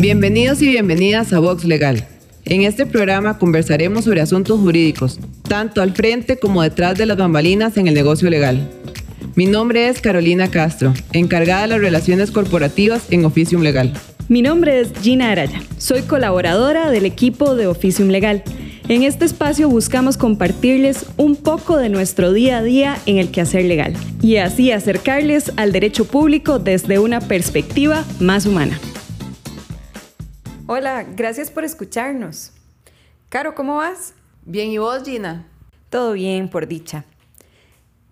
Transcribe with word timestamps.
Bienvenidos 0.00 0.62
y 0.62 0.68
bienvenidas 0.68 1.30
a 1.34 1.40
Vox 1.40 1.66
Legal. 1.66 2.08
En 2.46 2.62
este 2.62 2.86
programa 2.86 3.36
conversaremos 3.36 4.04
sobre 4.04 4.22
asuntos 4.22 4.58
jurídicos, 4.58 5.20
tanto 5.46 5.82
al 5.82 5.92
frente 5.92 6.38
como 6.38 6.62
detrás 6.62 6.96
de 6.96 7.04
las 7.04 7.18
bambalinas 7.18 7.76
en 7.76 7.86
el 7.86 7.92
negocio 7.92 8.30
legal. 8.30 8.66
Mi 9.34 9.44
nombre 9.44 9.88
es 9.88 10.00
Carolina 10.00 10.50
Castro, 10.50 10.94
encargada 11.12 11.62
de 11.62 11.68
las 11.68 11.80
relaciones 11.82 12.30
corporativas 12.30 13.12
en 13.12 13.26
Oficium 13.26 13.60
Legal. 13.60 13.92
Mi 14.28 14.40
nombre 14.40 14.80
es 14.80 14.90
Gina 15.02 15.32
Araya, 15.32 15.60
soy 15.76 16.00
colaboradora 16.00 16.90
del 16.90 17.04
equipo 17.04 17.54
de 17.54 17.66
Oficium 17.66 18.08
Legal. 18.08 18.42
En 18.88 19.02
este 19.02 19.26
espacio 19.26 19.68
buscamos 19.68 20.16
compartirles 20.16 21.04
un 21.18 21.36
poco 21.36 21.76
de 21.76 21.90
nuestro 21.90 22.32
día 22.32 22.56
a 22.56 22.62
día 22.62 22.96
en 23.04 23.18
el 23.18 23.30
quehacer 23.30 23.66
legal 23.66 23.92
y 24.22 24.36
así 24.36 24.72
acercarles 24.72 25.52
al 25.56 25.72
derecho 25.72 26.06
público 26.06 26.58
desde 26.58 26.98
una 26.98 27.20
perspectiva 27.20 28.02
más 28.18 28.46
humana. 28.46 28.80
Hola, 30.72 31.02
gracias 31.02 31.50
por 31.50 31.64
escucharnos. 31.64 32.52
Caro, 33.28 33.56
¿cómo 33.56 33.78
vas? 33.78 34.14
Bien, 34.44 34.70
¿y 34.70 34.78
vos, 34.78 35.02
Gina? 35.02 35.48
Todo 35.88 36.12
bien, 36.12 36.48
por 36.48 36.68
dicha. 36.68 37.04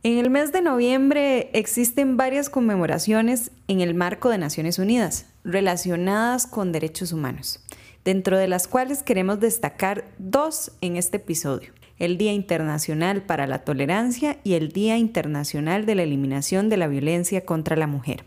En 0.03 0.19
el 0.19 0.29
mes 0.29 0.51
de 0.51 0.61
noviembre 0.61 1.51
existen 1.53 2.17
varias 2.17 2.51
conmemoraciones 2.51 3.53
en 3.69 3.81
el 3.81 3.95
marco 3.95 4.29
de 4.29 4.39
Naciones 4.39 4.81
Unidas 4.81 5.27
relacionadas 5.45 6.49
con 6.49 6.73
derechos 6.73 7.13
humanos, 7.13 7.61
dentro 8.05 8.37
de 8.37 8.49
las 8.49 8.67
cuales 8.67 9.05
queremos 9.05 9.39
destacar 9.39 10.07
dos 10.19 10.73
en 10.81 10.97
este 10.97 11.19
episodio. 11.19 11.71
El 12.01 12.19
Día 12.19 12.33
Internacional 12.33 13.23
para 13.23 13.47
la 13.47 13.61
Tolerancia 13.61 14.39
y 14.43 14.55
el 14.55 14.73
Día 14.73 14.99
Internacional 14.99 15.87
de 15.87 15.95
la 15.95 16.03
Eliminación 16.03 16.71
de 16.71 16.77
la 16.77 16.89
Violencia 16.89 17.45
contra 17.45 17.77
la 17.77 17.87
Mujer. 17.87 18.25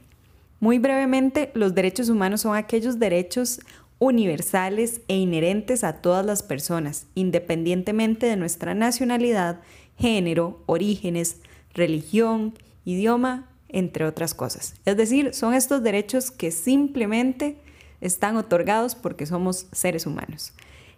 Muy 0.61 0.77
brevemente, 0.77 1.49
los 1.55 1.73
derechos 1.73 2.07
humanos 2.09 2.41
son 2.41 2.55
aquellos 2.55 2.99
derechos 2.99 3.61
universales 4.01 5.01
e 5.07 5.15
inherentes 5.15 5.83
a 5.83 6.01
todas 6.01 6.25
las 6.25 6.41
personas, 6.41 7.05
independientemente 7.13 8.25
de 8.25 8.35
nuestra 8.35 8.73
nacionalidad, 8.73 9.61
género, 9.95 10.63
orígenes, 10.65 11.37
religión, 11.75 12.57
idioma, 12.83 13.47
entre 13.69 14.05
otras 14.05 14.33
cosas. 14.33 14.73
Es 14.85 14.97
decir, 14.97 15.35
son 15.35 15.53
estos 15.53 15.83
derechos 15.83 16.31
que 16.31 16.49
simplemente 16.49 17.57
están 18.01 18.37
otorgados 18.37 18.95
porque 18.95 19.27
somos 19.27 19.67
seres 19.71 20.07
humanos. 20.07 20.53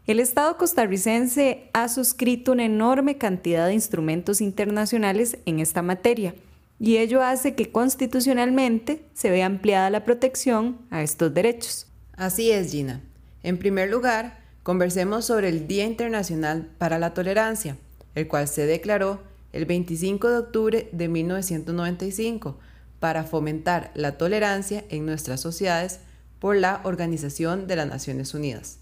El 0.08 0.22
Estado 0.22 0.56
costarricense 0.58 1.70
ha 1.74 1.90
suscrito 1.90 2.54
una 2.54 2.64
enorme 2.64 3.18
cantidad 3.18 3.68
de 3.68 3.74
instrumentos 3.74 4.40
internacionales 4.40 5.38
en 5.46 5.60
esta 5.60 5.82
materia 5.82 6.36
y 6.80 6.98
ello 6.98 7.22
hace 7.22 7.54
que 7.54 7.70
constitucionalmente 7.70 9.04
se 9.14 9.30
vea 9.30 9.46
ampliada 9.46 9.90
la 9.90 10.06
protección 10.06 10.78
a 10.90 11.04
estos 11.04 11.34
derechos. 11.34 11.88
Así 12.16 12.52
es, 12.52 12.72
Gina. 12.72 13.02
En 13.42 13.58
primer 13.58 13.90
lugar, 13.90 14.40
conversemos 14.62 15.26
sobre 15.26 15.50
el 15.50 15.68
Día 15.68 15.86
Internacional 15.86 16.70
para 16.78 17.00
la 17.00 17.14
Tolerancia, 17.14 17.78
el 18.14 18.28
cual 18.28 18.48
se 18.48 18.66
declaró 18.66 19.22
el 19.52 19.66
25 19.66 20.30
de 20.30 20.38
octubre 20.38 20.90
de 20.92 21.08
1995 21.08 22.58
para 23.00 23.24
fomentar 23.24 23.92
la 23.96 24.18
tolerancia 24.18 24.86
en 24.90 25.06
nuestras 25.06 25.42
sociedades 25.42 26.00
por 26.40 26.56
la 26.56 26.82
Organización 26.84 27.68
de 27.68 27.76
las 27.76 27.88
Naciones 27.88 28.34
Unidas. 28.34 28.78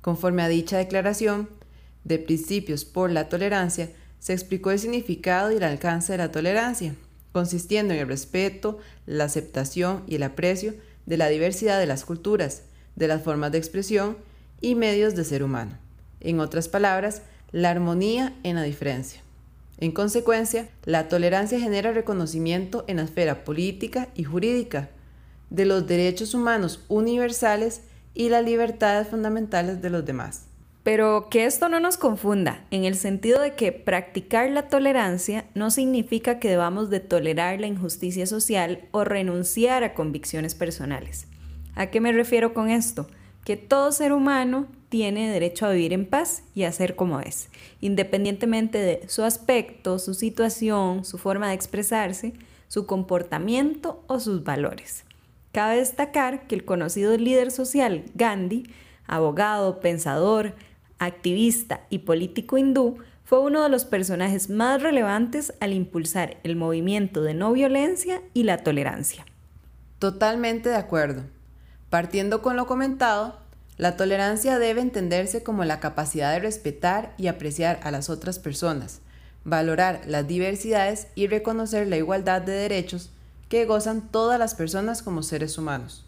Conforme 0.00 0.42
a 0.42 0.48
dicha 0.48 0.76
declaración 0.76 1.48
de 2.02 2.18
principios 2.18 2.84
por 2.84 3.10
la 3.10 3.28
tolerancia, 3.28 3.90
se 4.18 4.32
explicó 4.32 4.70
el 4.70 4.78
significado 4.78 5.52
y 5.52 5.56
el 5.56 5.64
alcance 5.64 6.12
de 6.12 6.18
la 6.18 6.32
tolerancia, 6.32 6.94
consistiendo 7.32 7.94
en 7.94 8.00
el 8.00 8.08
respeto, 8.08 8.78
la 9.06 9.24
aceptación 9.24 10.02
y 10.06 10.16
el 10.16 10.24
aprecio 10.24 10.74
de 11.06 11.16
la 11.16 11.28
diversidad 11.28 11.78
de 11.78 11.86
las 11.86 12.04
culturas, 12.04 12.62
de 12.96 13.08
las 13.08 13.22
formas 13.22 13.52
de 13.52 13.58
expresión 13.58 14.16
y 14.60 14.74
medios 14.74 15.14
de 15.14 15.24
ser 15.24 15.42
humano. 15.42 15.78
En 16.20 16.40
otras 16.40 16.68
palabras, 16.68 17.22
la 17.52 17.70
armonía 17.70 18.34
en 18.42 18.56
la 18.56 18.62
diferencia. 18.62 19.20
En 19.78 19.92
consecuencia, 19.92 20.68
la 20.84 21.08
tolerancia 21.08 21.58
genera 21.58 21.92
reconocimiento 21.92 22.84
en 22.86 22.96
la 22.98 23.02
esfera 23.02 23.44
política 23.44 24.08
y 24.14 24.24
jurídica 24.24 24.90
de 25.50 25.64
los 25.64 25.86
derechos 25.86 26.34
humanos 26.34 26.84
universales 26.88 27.82
y 28.14 28.28
las 28.28 28.44
libertades 28.44 29.08
fundamentales 29.08 29.82
de 29.82 29.90
los 29.90 30.04
demás. 30.04 30.46
Pero 30.84 31.28
que 31.30 31.46
esto 31.46 31.70
no 31.70 31.80
nos 31.80 31.96
confunda, 31.96 32.66
en 32.70 32.84
el 32.84 32.94
sentido 32.94 33.40
de 33.40 33.54
que 33.54 33.72
practicar 33.72 34.50
la 34.50 34.68
tolerancia 34.68 35.46
no 35.54 35.70
significa 35.70 36.38
que 36.38 36.50
debamos 36.50 36.90
de 36.90 37.00
tolerar 37.00 37.58
la 37.58 37.66
injusticia 37.66 38.26
social 38.26 38.86
o 38.90 39.02
renunciar 39.02 39.82
a 39.82 39.94
convicciones 39.94 40.54
personales. 40.54 41.26
¿A 41.74 41.86
qué 41.86 42.02
me 42.02 42.12
refiero 42.12 42.52
con 42.52 42.68
esto? 42.68 43.08
Que 43.46 43.56
todo 43.56 43.92
ser 43.92 44.12
humano 44.12 44.66
tiene 44.90 45.30
derecho 45.30 45.64
a 45.64 45.70
vivir 45.70 45.94
en 45.94 46.04
paz 46.04 46.42
y 46.54 46.64
a 46.64 46.72
ser 46.72 46.96
como 46.96 47.20
es, 47.20 47.48
independientemente 47.80 48.78
de 48.78 49.08
su 49.08 49.22
aspecto, 49.22 49.98
su 49.98 50.12
situación, 50.12 51.06
su 51.06 51.16
forma 51.16 51.48
de 51.48 51.54
expresarse, 51.54 52.34
su 52.68 52.84
comportamiento 52.84 54.04
o 54.06 54.20
sus 54.20 54.44
valores. 54.44 55.06
Cabe 55.50 55.76
destacar 55.76 56.46
que 56.46 56.54
el 56.54 56.66
conocido 56.66 57.16
líder 57.16 57.50
social 57.50 58.04
Gandhi, 58.14 58.64
abogado, 59.06 59.80
pensador, 59.80 60.54
activista 60.98 61.82
y 61.90 61.98
político 61.98 62.58
hindú, 62.58 62.98
fue 63.24 63.40
uno 63.40 63.62
de 63.62 63.68
los 63.68 63.84
personajes 63.84 64.50
más 64.50 64.82
relevantes 64.82 65.54
al 65.60 65.72
impulsar 65.72 66.36
el 66.42 66.56
movimiento 66.56 67.22
de 67.22 67.34
no 67.34 67.52
violencia 67.52 68.20
y 68.34 68.42
la 68.42 68.58
tolerancia. 68.58 69.24
Totalmente 69.98 70.68
de 70.68 70.76
acuerdo. 70.76 71.22
Partiendo 71.88 72.42
con 72.42 72.56
lo 72.56 72.66
comentado, 72.66 73.38
la 73.76 73.96
tolerancia 73.96 74.58
debe 74.58 74.82
entenderse 74.82 75.42
como 75.42 75.64
la 75.64 75.80
capacidad 75.80 76.32
de 76.32 76.40
respetar 76.40 77.14
y 77.16 77.26
apreciar 77.26 77.80
a 77.82 77.90
las 77.90 78.10
otras 78.10 78.38
personas, 78.38 79.00
valorar 79.44 80.02
las 80.06 80.28
diversidades 80.28 81.08
y 81.14 81.26
reconocer 81.26 81.86
la 81.86 81.96
igualdad 81.96 82.42
de 82.42 82.52
derechos 82.52 83.10
que 83.48 83.64
gozan 83.64 84.08
todas 84.10 84.38
las 84.38 84.54
personas 84.54 85.02
como 85.02 85.22
seres 85.22 85.58
humanos. 85.58 86.04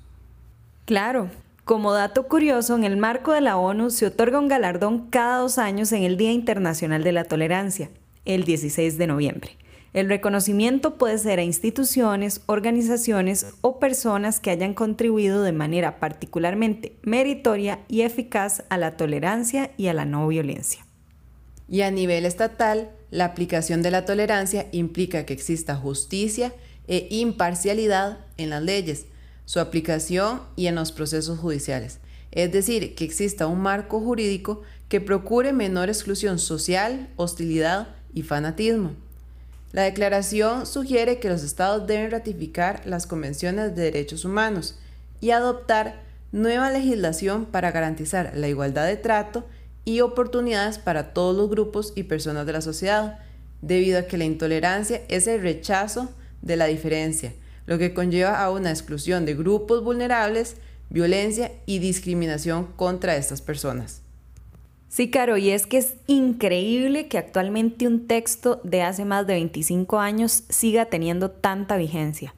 Claro, 0.85 1.31
como 1.67 1.93
dato 1.93 2.29
curioso, 2.29 2.77
en 2.77 2.85
el 2.85 2.97
marco 2.97 3.33
de 3.33 3.41
la 3.41 3.57
ONU 3.57 3.91
se 3.91 4.07
otorga 4.07 4.39
un 4.39 4.47
galardón 4.47 5.09
cada 5.11 5.39
dos 5.39 5.59
años 5.59 5.91
en 5.91 6.05
el 6.05 6.17
Día 6.17 6.31
Internacional 6.31 7.03
de 7.03 7.11
la 7.11 7.25
Tolerancia, 7.25 7.91
el 8.25 8.45
16 8.45 8.97
de 8.99 9.09
noviembre. 9.09 9.57
El 9.93 10.09
reconocimiento 10.09 10.97
puede 10.97 11.19
ser 11.19 11.41
a 11.41 11.43
instituciones, 11.43 12.41
organizaciones 12.47 13.47
o 13.63 13.81
personas 13.81 14.39
que 14.39 14.51
hayan 14.51 14.75
contribuido 14.75 15.43
de 15.43 15.51
manera 15.51 15.99
particularmente 15.99 16.95
meritoria 17.03 17.81
y 17.89 18.03
eficaz 18.03 18.63
a 18.69 18.79
la 18.79 18.97
tolerancia 18.97 19.73
y 19.77 19.89
a 19.89 19.93
la 19.93 20.05
no 20.05 20.29
violencia. 20.29 20.87
Y 21.69 21.81
a 21.81 21.91
nivel 21.91 22.27
estatal, 22.27 22.93
la 23.11 23.25
aplicación 23.25 23.83
de 23.83 23.91
la 23.91 24.05
tolerancia 24.05 24.69
implica 24.71 25.27
que 25.27 25.35
exista 25.35 25.75
justicia 25.75 26.53
e 26.87 27.09
imparcialidad 27.11 28.19
en 28.37 28.51
las 28.51 28.63
leyes, 28.63 29.07
su 29.47 29.61
aplicación 29.61 30.43
y 30.57 30.67
en 30.67 30.75
los 30.75 30.93
procesos 30.93 31.39
judiciales. 31.39 31.99
Es 32.33 32.53
decir, 32.53 32.95
que 32.95 33.05
exista 33.05 33.47
un 33.47 33.61
marco 33.61 34.01
jurídico 34.01 34.61
que 34.91 35.01
procure 35.01 35.55
menor 35.55 35.89
exclusión 35.89 36.39
social, 36.39 37.09
hostilidad 37.17 37.89
y 38.13 38.23
fanatismo. 38.23 38.93
La 39.73 39.83
declaración 39.83 40.67
sugiere 40.67 41.19
que 41.19 41.29
los 41.29 41.43
estados 41.43 41.87
deben 41.87 42.11
ratificar 42.11 42.83
las 42.87 43.07
convenciones 43.07 43.75
de 43.75 43.83
derechos 43.83 44.25
humanos 44.25 44.79
y 45.21 45.31
adoptar 45.31 46.03
nueva 46.33 46.71
legislación 46.71 47.47
para 47.47 47.73
garantizar 47.73 48.33
la 48.37 48.49
igualdad 48.49 48.87
de 48.87 48.97
trato 48.97 49.47
y 49.85 50.01
oportunidades 50.01 50.79
para 50.79 51.15
todos 51.15 51.37
los 51.37 51.49
grupos 51.49 51.93
y 51.97 52.03
personas 52.03 52.47
de 52.47 52.53
la 52.53 52.61
sociedad, 52.61 53.21
debido 53.63 53.99
a 53.99 54.03
que 54.03 54.19
la 54.19 54.25
intolerancia 54.25 55.03
es 55.09 55.27
el 55.27 55.41
rechazo 55.41 56.11
de 56.43 56.57
la 56.57 56.67
diferencia, 56.67 57.33
lo 57.67 57.79
que 57.79 57.95
conlleva 57.95 58.43
a 58.43 58.51
una 58.51 58.71
exclusión 58.71 59.25
de 59.27 59.35
grupos 59.35 59.83
vulnerables, 59.83 60.57
violencia 60.89 61.53
y 61.67 61.79
discriminación 61.79 62.67
contra 62.77 63.17
estas 63.17 63.43
personas. 63.43 64.03
Sí, 64.89 65.11
Caro, 65.11 65.37
y 65.37 65.51
es 65.51 65.67
que 65.67 65.79
es 65.79 65.95
increíble 66.07 67.09
que 67.09 67.19
actualmente 67.19 67.87
un 67.87 68.07
texto 68.07 68.61
de 68.65 68.83
hace 68.83 69.05
más 69.05 69.27
de 69.27 69.35
25 69.35 69.99
años 69.99 70.45
siga 70.49 70.87
teniendo 70.87 71.31
tanta 71.31 71.77
vigencia. 71.77 72.35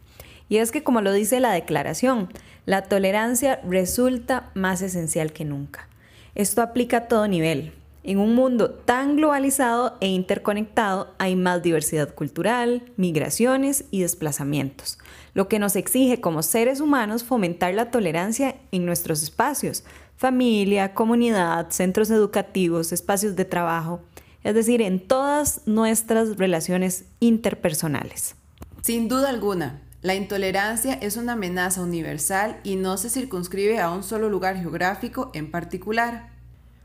Y 0.49 0.57
es 0.57 0.73
que, 0.73 0.83
como 0.83 1.03
lo 1.03 1.13
dice 1.13 1.41
la 1.41 1.53
declaración, 1.53 2.29
la 2.65 2.83
tolerancia 2.83 3.61
resulta 3.69 4.51
más 4.55 4.83
esencial 4.83 5.33
que 5.33 5.45
nunca. 5.45 5.89
Esto 6.35 6.63
aplica 6.63 6.97
a 6.97 7.09
todo 7.09 7.29
nivel, 7.29 7.73
en 8.03 8.19
un 8.19 8.35
mundo 8.35 8.71
tan 8.71 9.17
globalizado 9.17 9.97
e 10.01 10.09
interconectado 10.09 11.15
hay 11.19 11.37
más 11.37 11.63
diversidad 11.63 12.15
cultural, 12.15 12.83
migraciones 12.97 13.85
y 13.91 14.03
desplazamientos, 14.03 14.99
lo 15.35 15.49
que 15.49 15.59
nos 15.59 15.77
exige 15.77 16.21
como 16.21 16.43
seres 16.43 16.81
humanos 16.81 17.25
fomentar 17.25 17.75
la 17.75 17.91
tolerancia 17.91 18.57
en 18.73 18.87
nuestros 18.87 19.23
espacios, 19.23 19.85
familia, 20.17 20.95
comunidad, 20.95 21.71
centros 21.71 22.11
educativos, 22.11 22.93
espacios 22.93 23.37
de 23.37 23.45
trabajo, 23.45 24.01
es 24.45 24.55
decir, 24.55 24.83
en 24.83 25.01
todas 25.01 25.63
nuestras 25.67 26.37
relaciones 26.37 27.05
interpersonales. 27.21 28.37
Sin 28.83 29.09
duda 29.09 29.29
alguna, 29.29 29.83
La 30.01 30.15
intolerancia 30.15 30.95
es 30.95 31.17
una 31.17 31.33
amenaza 31.33 31.83
universal 31.83 32.61
y 32.63 32.77
no 32.77 32.97
se 32.99 33.11
circunscribe 33.11 33.81
a 33.81 33.91
un 33.91 34.05
solo 34.05 34.29
lugar 34.29 34.57
geográfico 34.57 35.33
en 35.35 35.51
particular. 35.51 36.31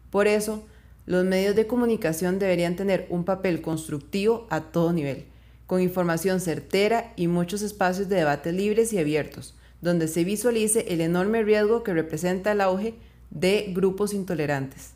Por 0.09 0.27
eso, 0.27 0.65
los 1.05 1.25
medios 1.25 1.55
de 1.55 1.67
comunicación 1.67 2.39
deberían 2.39 2.75
tener 2.75 3.07
un 3.09 3.23
papel 3.23 3.61
constructivo 3.61 4.47
a 4.49 4.61
todo 4.61 4.93
nivel, 4.93 5.25
con 5.67 5.81
información 5.81 6.39
certera 6.39 7.13
y 7.15 7.27
muchos 7.27 7.61
espacios 7.61 8.09
de 8.09 8.17
debate 8.17 8.51
libres 8.51 8.93
y 8.93 8.99
abiertos, 8.99 9.55
donde 9.81 10.07
se 10.07 10.23
visualice 10.23 10.85
el 10.89 11.01
enorme 11.01 11.43
riesgo 11.43 11.83
que 11.83 11.93
representa 11.93 12.51
el 12.51 12.61
auge 12.61 12.95
de 13.29 13.71
grupos 13.73 14.13
intolerantes. 14.13 14.91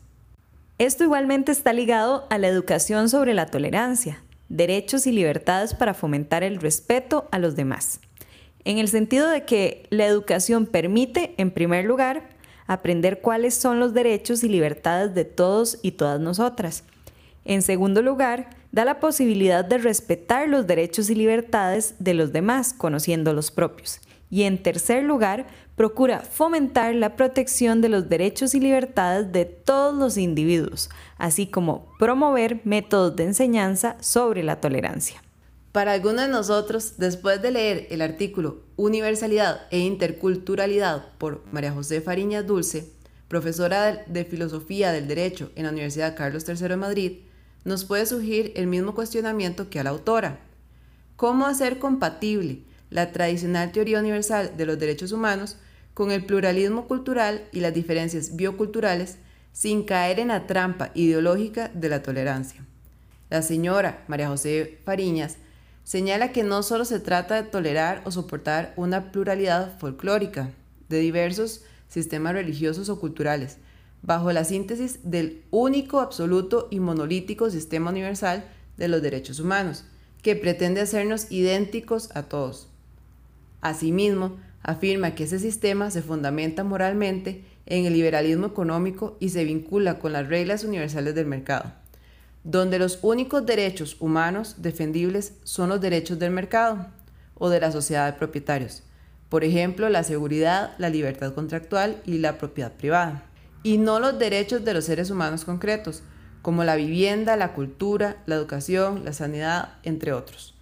Esto 0.78 1.04
igualmente 1.04 1.52
está 1.52 1.72
ligado 1.72 2.26
a 2.30 2.38
la 2.38 2.48
educación 2.48 3.08
sobre 3.08 3.34
la 3.34 3.46
tolerancia, 3.46 4.22
derechos 4.48 5.06
y 5.06 5.12
libertades 5.12 5.74
para 5.74 5.94
fomentar 5.94 6.42
el 6.42 6.58
respeto 6.60 7.28
a 7.32 7.38
los 7.38 7.56
demás 7.56 8.00
en 8.68 8.76
el 8.76 8.88
sentido 8.88 9.28
de 9.30 9.46
que 9.46 9.86
la 9.88 10.04
educación 10.04 10.66
permite, 10.66 11.34
en 11.38 11.50
primer 11.50 11.86
lugar, 11.86 12.28
aprender 12.68 13.20
cuáles 13.20 13.54
son 13.54 13.80
los 13.80 13.92
derechos 13.94 14.44
y 14.44 14.48
libertades 14.48 15.14
de 15.14 15.24
todos 15.24 15.78
y 15.82 15.92
todas 15.92 16.20
nosotras. 16.20 16.84
En 17.44 17.62
segundo 17.62 18.02
lugar, 18.02 18.50
da 18.70 18.84
la 18.84 19.00
posibilidad 19.00 19.64
de 19.64 19.78
respetar 19.78 20.48
los 20.48 20.66
derechos 20.66 21.10
y 21.10 21.14
libertades 21.14 21.96
de 21.98 22.14
los 22.14 22.32
demás, 22.32 22.74
conociendo 22.74 23.32
los 23.32 23.50
propios. 23.50 24.00
Y 24.30 24.42
en 24.42 24.62
tercer 24.62 25.02
lugar, 25.02 25.46
procura 25.74 26.20
fomentar 26.20 26.94
la 26.94 27.16
protección 27.16 27.80
de 27.80 27.88
los 27.88 28.08
derechos 28.10 28.54
y 28.54 28.60
libertades 28.60 29.32
de 29.32 29.46
todos 29.46 29.94
los 29.94 30.18
individuos, 30.18 30.90
así 31.16 31.46
como 31.46 31.86
promover 31.98 32.60
métodos 32.64 33.16
de 33.16 33.24
enseñanza 33.24 33.96
sobre 34.00 34.42
la 34.42 34.60
tolerancia. 34.60 35.22
Para 35.72 35.92
algunos 35.92 36.22
de 36.22 36.28
nosotros, 36.28 36.94
después 36.96 37.42
de 37.42 37.50
leer 37.50 37.86
el 37.90 38.00
artículo 38.00 38.62
Universalidad 38.76 39.66
e 39.70 39.78
Interculturalidad 39.78 41.12
por 41.18 41.44
María 41.52 41.72
José 41.72 42.00
Fariñas 42.00 42.46
Dulce, 42.46 42.90
profesora 43.28 44.02
de 44.06 44.24
Filosofía 44.24 44.92
del 44.92 45.06
Derecho 45.06 45.50
en 45.56 45.64
la 45.64 45.70
Universidad 45.70 46.16
Carlos 46.16 46.46
III 46.48 46.68
de 46.68 46.76
Madrid, 46.76 47.12
nos 47.64 47.84
puede 47.84 48.06
surgir 48.06 48.52
el 48.56 48.66
mismo 48.66 48.94
cuestionamiento 48.94 49.68
que 49.68 49.78
a 49.78 49.84
la 49.84 49.90
autora. 49.90 50.40
¿Cómo 51.16 51.46
hacer 51.46 51.78
compatible 51.78 52.62
la 52.88 53.12
tradicional 53.12 53.70
teoría 53.70 54.00
universal 54.00 54.56
de 54.56 54.64
los 54.64 54.78
derechos 54.78 55.12
humanos 55.12 55.56
con 55.92 56.10
el 56.10 56.24
pluralismo 56.24 56.88
cultural 56.88 57.46
y 57.52 57.60
las 57.60 57.74
diferencias 57.74 58.36
bioculturales 58.36 59.18
sin 59.52 59.82
caer 59.82 60.18
en 60.18 60.28
la 60.28 60.46
trampa 60.46 60.92
ideológica 60.94 61.70
de 61.74 61.90
la 61.90 62.02
tolerancia? 62.02 62.64
La 63.28 63.42
señora 63.42 64.04
María 64.08 64.28
José 64.28 64.78
Fariñas 64.86 65.36
señala 65.88 66.32
que 66.32 66.42
no 66.42 66.62
solo 66.62 66.84
se 66.84 67.00
trata 67.00 67.36
de 67.36 67.48
tolerar 67.48 68.02
o 68.04 68.10
soportar 68.10 68.74
una 68.76 69.10
pluralidad 69.10 69.78
folclórica 69.78 70.50
de 70.90 70.98
diversos 70.98 71.62
sistemas 71.88 72.34
religiosos 72.34 72.90
o 72.90 73.00
culturales, 73.00 73.56
bajo 74.02 74.30
la 74.30 74.44
síntesis 74.44 75.00
del 75.02 75.44
único, 75.50 76.00
absoluto 76.00 76.68
y 76.70 76.78
monolítico 76.78 77.48
sistema 77.48 77.88
universal 77.88 78.44
de 78.76 78.88
los 78.88 79.00
derechos 79.00 79.40
humanos, 79.40 79.86
que 80.20 80.36
pretende 80.36 80.82
hacernos 80.82 81.32
idénticos 81.32 82.14
a 82.14 82.24
todos. 82.24 82.68
Asimismo, 83.62 84.36
afirma 84.62 85.14
que 85.14 85.24
ese 85.24 85.38
sistema 85.38 85.90
se 85.90 86.02
fundamenta 86.02 86.64
moralmente 86.64 87.46
en 87.64 87.86
el 87.86 87.94
liberalismo 87.94 88.48
económico 88.48 89.16
y 89.20 89.30
se 89.30 89.42
vincula 89.44 89.98
con 89.98 90.12
las 90.12 90.28
reglas 90.28 90.64
universales 90.64 91.14
del 91.14 91.24
mercado 91.24 91.72
donde 92.44 92.78
los 92.78 92.98
únicos 93.02 93.44
derechos 93.44 93.96
humanos 94.00 94.56
defendibles 94.58 95.34
son 95.44 95.68
los 95.68 95.80
derechos 95.80 96.18
del 96.18 96.30
mercado 96.30 96.86
o 97.34 97.48
de 97.48 97.60
la 97.60 97.72
sociedad 97.72 98.12
de 98.12 98.18
propietarios, 98.18 98.82
por 99.28 99.44
ejemplo, 99.44 99.88
la 99.90 100.04
seguridad, 100.04 100.74
la 100.78 100.88
libertad 100.88 101.34
contractual 101.34 102.00
y 102.06 102.18
la 102.18 102.38
propiedad 102.38 102.72
privada, 102.72 103.24
y 103.62 103.76
no 103.76 104.00
los 104.00 104.18
derechos 104.18 104.64
de 104.64 104.72
los 104.72 104.86
seres 104.86 105.10
humanos 105.10 105.44
concretos, 105.44 106.02
como 106.40 106.64
la 106.64 106.76
vivienda, 106.76 107.36
la 107.36 107.52
cultura, 107.52 108.22
la 108.26 108.36
educación, 108.36 109.04
la 109.04 109.12
sanidad, 109.12 109.74
entre 109.82 110.12
otros. 110.12 110.54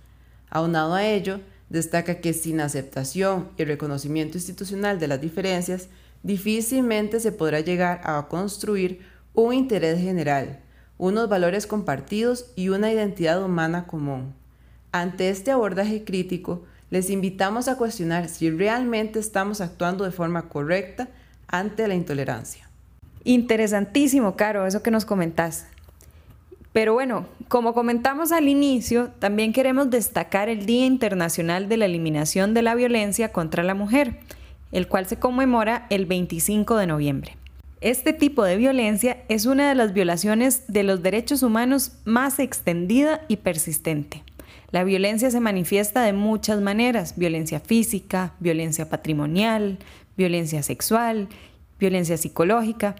Aunado 0.50 0.94
a 0.94 1.06
ello, 1.06 1.40
destaca 1.68 2.20
que 2.20 2.32
sin 2.32 2.60
aceptación 2.60 3.50
y 3.56 3.64
reconocimiento 3.64 4.38
institucional 4.38 4.98
de 4.98 5.08
las 5.08 5.20
diferencias, 5.20 5.88
difícilmente 6.22 7.20
se 7.20 7.32
podrá 7.32 7.60
llegar 7.60 8.00
a 8.04 8.26
construir 8.28 9.06
un 9.32 9.52
interés 9.52 10.00
general, 10.00 10.60
unos 10.98 11.28
valores 11.28 11.66
compartidos 11.66 12.50
y 12.56 12.68
una 12.70 12.90
identidad 12.90 13.42
humana 13.42 13.86
común. 13.86 14.34
Ante 14.92 15.28
este 15.28 15.50
abordaje 15.50 16.04
crítico, 16.04 16.64
les 16.90 17.10
invitamos 17.10 17.68
a 17.68 17.76
cuestionar 17.76 18.28
si 18.28 18.50
realmente 18.50 19.18
estamos 19.18 19.60
actuando 19.60 20.04
de 20.04 20.12
forma 20.12 20.48
correcta 20.48 21.08
ante 21.48 21.86
la 21.88 21.94
intolerancia. 21.94 22.68
Interesantísimo, 23.24 24.36
Caro, 24.36 24.66
eso 24.66 24.82
que 24.82 24.90
nos 24.90 25.04
comentás. 25.04 25.66
Pero 26.72 26.92
bueno, 26.92 27.26
como 27.48 27.74
comentamos 27.74 28.32
al 28.32 28.48
inicio, 28.48 29.10
también 29.18 29.52
queremos 29.52 29.90
destacar 29.90 30.48
el 30.48 30.66
Día 30.66 30.86
Internacional 30.86 31.68
de 31.68 31.78
la 31.78 31.86
Eliminación 31.86 32.54
de 32.54 32.62
la 32.62 32.74
Violencia 32.74 33.32
contra 33.32 33.62
la 33.62 33.74
Mujer, 33.74 34.20
el 34.72 34.86
cual 34.86 35.06
se 35.06 35.18
conmemora 35.18 35.86
el 35.90 36.06
25 36.06 36.76
de 36.76 36.86
noviembre. 36.86 37.35
Este 37.82 38.14
tipo 38.14 38.42
de 38.42 38.56
violencia 38.56 39.18
es 39.28 39.44
una 39.44 39.68
de 39.68 39.74
las 39.74 39.92
violaciones 39.92 40.64
de 40.66 40.82
los 40.82 41.02
derechos 41.02 41.42
humanos 41.42 41.92
más 42.06 42.38
extendida 42.38 43.20
y 43.28 43.36
persistente. 43.36 44.22
La 44.70 44.82
violencia 44.82 45.30
se 45.30 45.40
manifiesta 45.40 46.02
de 46.02 46.14
muchas 46.14 46.62
maneras, 46.62 47.14
violencia 47.16 47.60
física, 47.60 48.32
violencia 48.40 48.88
patrimonial, 48.88 49.78
violencia 50.16 50.62
sexual, 50.62 51.28
violencia 51.78 52.16
psicológica. 52.16 52.96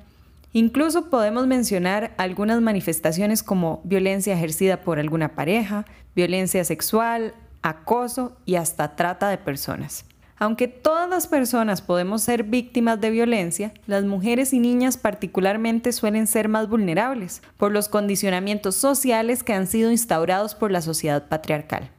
Incluso 0.52 1.08
podemos 1.08 1.46
mencionar 1.46 2.12
algunas 2.19 2.61
manifestaciones 2.61 3.43
como 3.43 3.81
violencia 3.84 4.34
ejercida 4.34 4.82
por 4.82 4.99
alguna 4.99 5.34
pareja, 5.34 5.87
violencia 6.14 6.64
sexual, 6.64 7.34
acoso 7.62 8.37
y 8.44 8.56
hasta 8.56 8.94
trata 8.94 9.31
de 9.31 9.38
personas. 9.38 10.05
Aunque 10.38 10.69
todas 10.69 11.09
las 11.09 11.27
personas 11.27 11.81
podemos 11.81 12.23
ser 12.23 12.44
víctimas 12.44 13.00
de 13.00 13.11
violencia, 13.11 13.73
las 13.87 14.05
mujeres 14.05 14.53
y 14.53 14.59
niñas 14.59 14.99
particularmente 14.99 15.93
suelen 15.93 16.27
ser 16.27 16.49
más 16.49 16.69
vulnerables 16.69 17.43
por 17.56 17.73
los 17.73 17.88
condicionamientos 17.88 18.77
sociales 18.77 19.43
que 19.43 19.55
han 19.55 19.67
sido 19.67 19.91
instaurados 19.91 20.55
por 20.55 20.71
la 20.71 20.83
sociedad 20.83 21.29
patriarcal, 21.29 21.91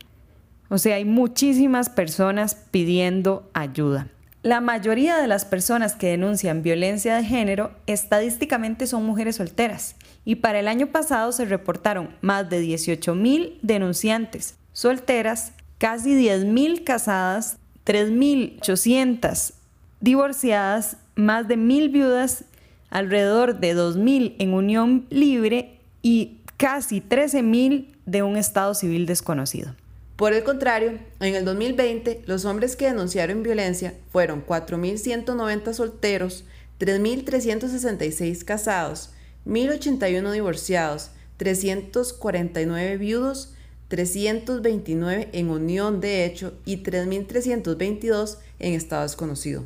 O 0.69 0.79
sea, 0.79 0.95
hay 0.97 1.05
muchísimas 1.05 1.91
personas 1.91 2.55
pidiendo 2.71 3.51
ayuda. 3.53 4.07
La 4.43 4.61
mayoría 4.61 5.19
de 5.19 5.29
las 5.29 5.45
personas 5.45 5.95
que 5.95 6.09
denuncian 6.09 6.65
violencia 6.65 7.15
de 7.15 7.23
género 7.23 7.71
estadísticamente 7.87 8.89
son 8.89 9.07
mujeres 9.07 9.37
solteras 9.37 9.95
y 10.25 10.37
para 10.37 10.59
el 10.59 10.67
año 10.67 10.89
pasado 10.89 11.31
se 11.31 11.45
reportaron 11.45 12.17
más 12.23 12.51
de 12.51 12.61
18.000 12.61 13.59
denunciantes 13.63 14.57
solteras, 14.73 15.53
casi 15.79 16.21
10.000 16.21 16.83
casadas, 16.83 17.59
3.800 17.87 19.53
divorciadas, 20.01 20.97
más 21.15 21.47
de 21.47 21.57
1.000 21.57 21.93
viudas, 21.93 22.45
alrededor 22.91 23.61
de 23.61 23.77
2.000 23.77 24.35
en 24.41 24.55
unión 24.55 25.07
libre 25.09 25.79
y 26.03 26.39
casi 26.57 27.01
13.000 27.01 27.95
de 28.07 28.23
un 28.25 28.37
estado 28.37 28.75
civil 28.75 29.07
desconocido. 29.07 29.77
Por 30.23 30.35
el 30.35 30.45
contrario, 30.45 31.01
en 31.19 31.35
el 31.35 31.45
2020 31.45 32.23
los 32.27 32.45
hombres 32.45 32.77
que 32.77 32.85
denunciaron 32.85 33.43
violencia 33.43 33.95
fueron 34.13 34.47
4.190 34.47 35.73
solteros, 35.73 36.45
3.366 36.79 38.45
casados, 38.45 39.11
1.081 39.47 40.31
divorciados, 40.31 41.11
349 41.39 42.99
viudos, 42.99 43.55
329 43.89 45.31
en 45.33 45.51
unión 45.51 46.01
de 46.01 46.25
hecho 46.25 46.55
y 46.65 46.85
3.322 46.85 48.37
en 48.61 48.75
estado 48.75 49.03
desconocido. 49.03 49.65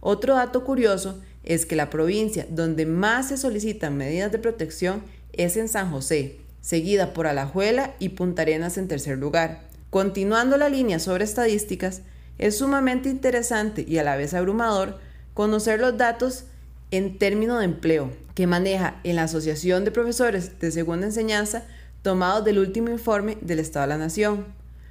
Otro 0.00 0.34
dato 0.34 0.64
curioso 0.64 1.18
es 1.44 1.64
que 1.64 1.76
la 1.76 1.88
provincia 1.88 2.46
donde 2.50 2.84
más 2.84 3.28
se 3.28 3.38
solicitan 3.38 3.96
medidas 3.96 4.30
de 4.30 4.38
protección 4.38 5.02
es 5.32 5.56
en 5.56 5.70
San 5.70 5.90
José, 5.90 6.40
seguida 6.60 7.14
por 7.14 7.26
Alajuela 7.26 7.94
y 8.00 8.10
Punta 8.10 8.42
Arenas 8.42 8.76
en 8.76 8.86
tercer 8.86 9.16
lugar. 9.16 9.72
Continuando 9.94 10.56
la 10.56 10.68
línea 10.68 10.98
sobre 10.98 11.22
estadísticas, 11.22 12.02
es 12.38 12.58
sumamente 12.58 13.08
interesante 13.08 13.84
y 13.86 13.98
a 13.98 14.02
la 14.02 14.16
vez 14.16 14.34
abrumador 14.34 14.98
conocer 15.34 15.78
los 15.78 15.96
datos 15.96 16.46
en 16.90 17.16
términos 17.16 17.60
de 17.60 17.66
empleo 17.66 18.10
que 18.34 18.48
maneja 18.48 19.00
en 19.04 19.14
la 19.14 19.22
Asociación 19.22 19.84
de 19.84 19.92
Profesores 19.92 20.58
de 20.58 20.72
Segunda 20.72 21.06
Enseñanza 21.06 21.64
tomados 22.02 22.44
del 22.44 22.58
último 22.58 22.88
informe 22.88 23.38
del 23.40 23.60
Estado 23.60 23.84
de 23.84 23.88
la 23.90 23.98
Nación, 23.98 24.46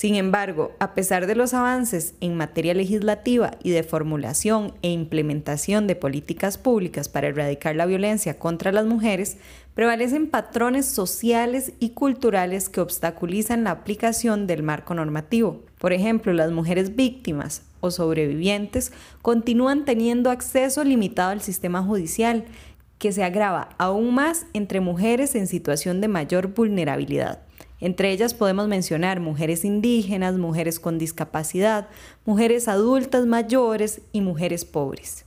Sin 0.00 0.14
embargo, 0.14 0.72
a 0.78 0.94
pesar 0.94 1.26
de 1.26 1.34
los 1.34 1.52
avances 1.52 2.14
en 2.20 2.34
materia 2.34 2.72
legislativa 2.72 3.52
y 3.62 3.70
de 3.70 3.82
formulación 3.82 4.72
e 4.82 4.90
implementación 4.90 5.86
de 5.86 5.96
políticas 5.96 6.58
públicas 6.58 7.08
para 7.08 7.28
erradicar 7.28 7.76
la 7.76 7.86
violencia 7.86 8.38
contra 8.38 8.72
las 8.72 8.86
mujeres, 8.86 9.36
prevalecen 9.74 10.28
patrones 10.28 10.86
sociales 10.86 11.72
y 11.78 11.90
culturales 11.90 12.68
que 12.68 12.80
obstaculizan 12.80 13.64
la 13.64 13.70
aplicación 13.70 14.46
del 14.46 14.62
marco 14.62 14.94
normativo. 14.94 15.62
Por 15.78 15.92
ejemplo, 15.92 16.32
las 16.32 16.50
mujeres 16.50 16.96
víctimas 16.96 17.62
o 17.80 17.90
sobrevivientes 17.90 18.92
continúan 19.22 19.84
teniendo 19.84 20.30
acceso 20.30 20.84
limitado 20.84 21.30
al 21.30 21.40
sistema 21.40 21.82
judicial, 21.82 22.44
que 22.98 23.12
se 23.12 23.24
agrava 23.24 23.70
aún 23.78 24.14
más 24.14 24.44
entre 24.52 24.80
mujeres 24.80 25.34
en 25.34 25.46
situación 25.46 26.02
de 26.02 26.08
mayor 26.08 26.48
vulnerabilidad. 26.48 27.40
Entre 27.80 28.10
ellas 28.10 28.34
podemos 28.34 28.68
mencionar 28.68 29.20
mujeres 29.20 29.64
indígenas, 29.64 30.36
mujeres 30.36 30.78
con 30.78 30.98
discapacidad, 30.98 31.88
mujeres 32.26 32.68
adultas 32.68 33.24
mayores 33.24 34.02
y 34.12 34.20
mujeres 34.20 34.66
pobres. 34.66 35.24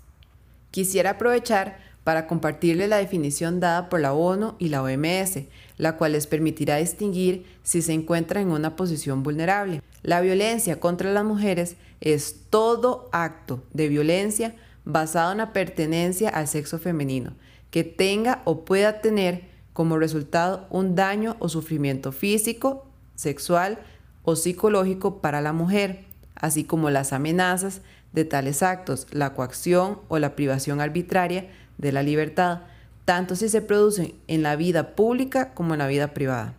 Quisiera 0.70 1.12
aprovechar 1.12 1.78
para 2.04 2.28
compartirle 2.28 2.88
la 2.88 2.98
definición 2.98 3.60
dada 3.60 3.90
por 3.90 4.02
la 4.02 4.14
ONU 4.14 4.56
y 4.60 4.70
la 4.70 4.84
OMS, 4.84 5.44
la 5.78 5.98
cual 5.98 6.14
les 6.14 6.28
permitirá 6.28 6.78
distinguir 6.78 7.46
si 7.64 7.82
se 7.82 7.94
encuentran 7.94 8.44
en 8.44 8.52
una 8.52 8.76
posición 8.76 9.24
vulnerable. 9.24 9.82
La 10.02 10.22
violencia 10.22 10.80
contra 10.80 11.12
las 11.12 11.24
mujeres 11.24 11.78
es 12.02 12.48
todo 12.50 13.10
acto 13.14 13.64
de 13.72 13.88
violencia 13.88 14.56
basado 14.86 15.32
en 15.32 15.38
la 15.38 15.54
pertenencia 15.54 16.30
al 16.30 16.48
sexo 16.48 16.78
femenino, 16.78 17.34
que 17.72 17.84
tenga 17.84 18.42
o 18.46 18.66
pueda 18.66 19.00
tener 19.02 19.46
como 19.72 19.98
resultado 19.98 20.68
un 20.70 20.96
daño 20.96 21.38
o 21.40 21.50
sufrimiento 21.50 22.12
físico, 22.12 22.86
sexual 23.16 23.80
o 24.24 24.36
psicológico 24.36 25.22
para 25.22 25.42
la 25.42 25.54
mujer, 25.54 26.06
así 26.36 26.66
como 26.66 26.90
las 26.90 27.14
amenazas 27.14 27.82
de 28.12 28.26
tales 28.26 28.62
actos, 28.62 29.08
la 29.12 29.34
coacción 29.34 30.00
o 30.08 30.20
la 30.20 30.36
privación 30.36 30.82
arbitraria 30.82 31.50
de 31.84 31.92
la 31.92 32.02
libertad, 32.02 32.62
tanto 33.06 33.36
si 33.36 33.50
se 33.50 33.62
producen 33.62 34.16
en 34.28 34.42
la 34.42 34.56
vida 34.56 34.96
pública 34.96 35.54
como 35.54 35.74
en 35.74 35.80
la 35.80 35.88
vida 35.88 36.14
privada. 36.14 36.56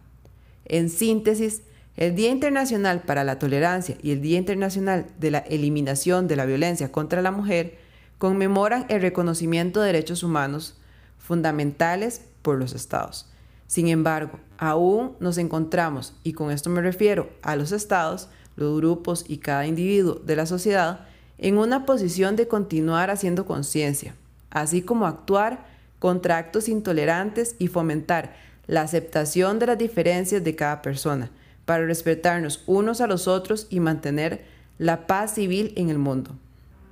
En 0.66 0.90
síntesis, 0.90 1.62
el 1.97 2.14
Día 2.14 2.31
Internacional 2.31 3.02
para 3.02 3.25
la 3.25 3.38
Tolerancia 3.38 3.97
y 4.02 4.12
el 4.12 4.21
Día 4.21 4.38
Internacional 4.38 5.07
de 5.19 5.31
la 5.31 5.38
Eliminación 5.38 6.28
de 6.28 6.37
la 6.37 6.45
Violencia 6.45 6.93
contra 6.93 7.23
la 7.23 7.31
Mujer 7.31 7.78
conmemoran 8.19 8.87
el 8.88 9.00
reconocimiento 9.00 9.81
de 9.81 9.87
derechos 9.87 10.23
humanos 10.23 10.76
fundamentales 11.19 12.23
por 12.43 12.59
los 12.59 12.75
estados. 12.75 13.26
Sin 13.66 13.88
embargo, 13.88 14.38
aún 14.59 15.12
nos 15.21 15.38
encontramos, 15.38 16.12
y 16.23 16.35
con 16.35 16.50
esto 16.50 16.69
me 16.69 16.83
refiero 16.83 17.31
a 17.43 17.57
los 17.57 17.73
estados, 17.73 18.28
los 18.57 18.76
grupos 18.76 19.25
y 19.26 19.38
cada 19.38 19.66
individuo 19.66 20.16
de 20.16 20.37
la 20.37 20.47
sociedad, 20.47 21.07
en 21.38 21.59
una 21.59 21.87
posición 21.87 22.37
de 22.37 22.47
continuar 22.47 23.11
haciendo 23.11 23.47
conciencia, 23.47 24.14
así 24.55 24.81
como 24.81 25.07
actuar 25.07 25.67
contra 25.99 26.39
actos 26.39 26.69
intolerantes 26.69 27.57
y 27.59 27.69
fomentar 27.69 28.35
la 28.67 28.81
aceptación 28.81 29.59
de 29.59 29.67
las 29.67 29.79
diferencias 29.79 30.43
de 30.43 30.57
cada 30.57 30.81
persona, 30.81 31.31
para 31.67 31.85
respetarnos 31.85 32.63
unos 32.67 33.03
a 33.03 33.07
los 33.07 33.29
otros 33.29 33.67
y 33.69 33.81
mantener 33.81 34.45
la 34.79 35.07
paz 35.07 35.35
civil 35.35 35.75
en 35.77 35.91
el 35.91 35.99
mundo. 35.99 36.31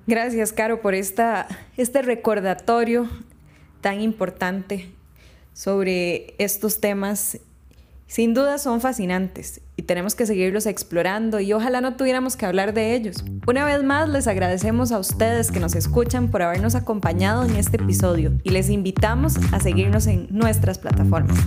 Gracias, 0.07 0.53
Caro, 0.53 0.83
por 0.83 0.95
esta, 0.95 1.47
este 1.77 2.03
recordatorio 2.03 3.09
tan 3.81 4.01
importante 4.01 4.91
sobre 5.55 6.35
estos 6.39 6.81
temas 6.81 7.39
sin 8.13 8.35
duda 8.35 8.59
son 8.59 8.83
fascinantes 8.83 9.63
y 9.75 9.85
tenemos 9.85 10.15
que 10.15 10.27
seguirlos 10.27 10.67
explorando 10.67 11.41
y 11.41 11.55
ojalá 11.55 11.81
no 11.81 11.97
tuviéramos 11.97 12.37
que 12.37 12.45
hablar 12.45 12.75
de 12.75 12.95
ellos. 12.95 13.25
Una 13.47 13.65
vez 13.65 13.83
más 13.83 14.07
les 14.07 14.27
agradecemos 14.27 14.93
a 14.93 14.99
ustedes 14.99 15.51
que 15.51 15.61
nos 15.61 15.75
escuchan 15.75 16.31
por 16.31 16.43
habernos 16.43 16.75
acompañado 16.75 17.43
en 17.47 17.57
este 17.57 17.79
episodio 17.79 18.33
y 18.43 18.51
les 18.51 18.69
invitamos 18.69 19.39
a 19.51 19.61
seguirnos 19.61 20.07
en 20.09 20.27
nuestras 20.29 20.79
plataformas. 20.79 21.39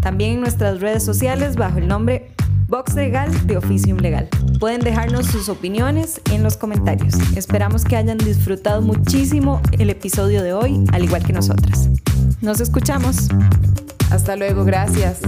También 0.00 0.34
en 0.34 0.40
nuestras 0.42 0.80
redes 0.80 1.02
sociales 1.02 1.56
bajo 1.56 1.78
el 1.78 1.88
nombre 1.88 2.30
Box 2.68 2.94
Legal 2.94 3.48
de 3.48 3.56
Oficium 3.56 3.98
Legal. 3.98 4.28
Pueden 4.60 4.82
dejarnos 4.82 5.26
sus 5.26 5.48
opiniones 5.48 6.20
en 6.30 6.44
los 6.44 6.56
comentarios. 6.56 7.14
Esperamos 7.34 7.84
que 7.84 7.96
hayan 7.96 8.18
disfrutado 8.18 8.80
muchísimo 8.80 9.60
el 9.76 9.90
episodio 9.90 10.44
de 10.44 10.52
hoy, 10.52 10.84
al 10.92 11.02
igual 11.02 11.24
que 11.24 11.32
nosotras. 11.32 11.88
Nos 12.40 12.60
escuchamos. 12.60 13.26
Hasta 14.12 14.36
luego, 14.36 14.64
gracias. 14.64 15.20